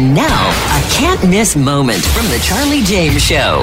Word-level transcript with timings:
And 0.00 0.14
now, 0.14 0.48
a 0.48 0.90
can't 0.90 1.22
miss 1.28 1.54
moment 1.54 2.02
from 2.02 2.24
The 2.28 2.38
Charlie 2.42 2.80
James 2.80 3.20
Show. 3.20 3.60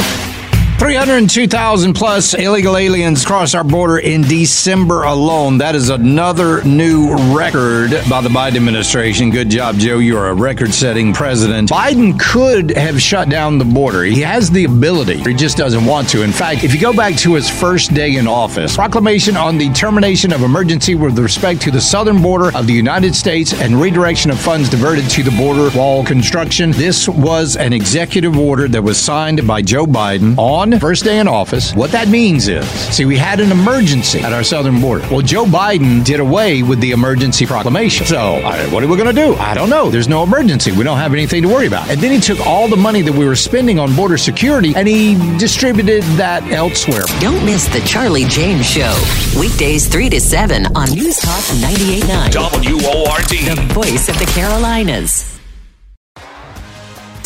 302,000 0.80 1.96
plus 1.96 2.36
illegal 2.36 2.78
aliens 2.78 3.26
crossed 3.26 3.56
our 3.56 3.64
border 3.64 3.98
in 3.98 4.22
December 4.22 5.04
alone. 5.06 5.58
That 5.58 5.74
is 5.74 5.90
another 5.90 6.64
new 6.66 7.16
record 7.36 7.90
by 8.08 8.22
the 8.22 8.30
Biden 8.30 8.58
administration. 8.58 9.32
Good 9.32 9.50
job, 9.50 9.78
Joe. 9.78 9.98
You're 9.98 10.28
a 10.28 10.36
record 10.36 10.72
setting 10.76 11.14
president. 11.14 11.72
Biden 11.72 12.20
could 12.20 12.78
have 12.78 13.02
shut 13.02 13.28
down 13.28 13.58
the 13.58 13.66
border. 13.66 14.04
He 14.04 14.22
has 14.22 14.52
the 14.52 14.66
ability, 14.66 15.18
he 15.18 15.34
just 15.34 15.58
doesn't 15.58 15.84
want 15.84 16.10
to. 16.10 16.22
In 16.22 16.32
fact, 16.32 16.64
if 16.64 16.76
you 16.76 16.80
go 16.80 16.94
back 16.94 17.16
to 17.18 17.34
his 17.34 17.50
first 17.50 17.96
day 17.96 18.18
in 18.18 18.28
office, 18.28 18.76
proclamation 18.76 19.36
on 19.36 19.58
the 19.58 19.70
termination 19.72 20.32
of 20.32 20.44
emergency 20.44 20.94
with 20.94 21.18
respect 21.18 21.60
to 21.62 21.72
the 21.72 21.82
southern 21.82 22.22
border 22.22 22.56
of 22.56 22.68
the 22.68 22.74
United 22.74 23.16
States 23.16 23.52
and 23.52 23.82
redirection 23.82 24.30
of 24.30 24.40
funds 24.40 24.70
diverted 24.70 25.10
to 25.10 25.24
the 25.24 25.32
border 25.32 25.76
wall 25.76 26.06
construction. 26.06 26.70
This 26.72 27.10
was 27.10 27.56
an 27.56 27.74
executive 27.74 28.38
order 28.38 28.68
that 28.68 28.84
was 28.84 29.00
signed 29.00 29.48
by 29.48 29.64
Joe 29.64 29.88
Biden 29.88 30.38
on 30.38 30.67
first 30.80 31.04
day 31.04 31.20
in 31.20 31.28
office. 31.28 31.74
What 31.74 31.92
that 31.92 32.08
means 32.08 32.48
is, 32.48 32.68
see, 32.70 33.06
we 33.06 33.18
had 33.18 33.40
an 33.40 33.52
emergency 33.52 34.20
at 34.20 34.34
our 34.34 34.44
southern 34.44 34.80
border. 34.82 35.08
Well, 35.10 35.22
Joe 35.22 35.46
Biden 35.46 36.04
did 36.04 36.20
away 36.20 36.64
with 36.64 36.80
the 36.80 36.92
emergency 36.92 37.46
proclamation. 37.46 38.06
So, 38.06 38.42
what 38.72 38.84
are 38.84 38.88
we 38.88 38.96
going 38.98 39.14
to 39.14 39.22
do? 39.22 39.36
I 39.36 39.54
don't 39.54 39.70
know. 39.70 39.90
There's 39.90 40.08
no 40.08 40.24
emergency. 40.24 40.72
We 40.72 40.84
don't 40.84 40.98
have 40.98 41.14
anything 41.14 41.44
to 41.44 41.48
worry 41.48 41.68
about. 41.68 41.90
And 41.90 42.00
then 42.02 42.12
he 42.12 42.20
took 42.20 42.46
all 42.46 42.68
the 42.68 42.76
money 42.78 43.02
that 43.02 43.14
we 43.14 43.26
were 43.26 43.36
spending 43.36 43.80
on 43.80 43.96
border 43.96 44.18
security 44.18 44.74
and 44.76 44.88
he 44.88 45.16
distributed 45.38 46.04
that 46.18 46.44
elsewhere. 46.52 47.04
Don't 47.20 47.44
miss 47.46 47.68
the 47.68 47.80
Charlie 47.82 48.26
James 48.26 48.66
Show. 48.66 48.94
Weekdays 49.40 49.88
3 49.88 50.10
to 50.10 50.20
7 50.22 50.66
on 50.76 50.90
News 50.92 51.18
Talk 51.18 51.44
98.9. 51.62 52.84
WORD. 52.84 53.58
The 53.58 53.74
voice 53.74 54.10
of 54.10 54.18
the 54.20 54.26
Carolinas. 54.34 55.37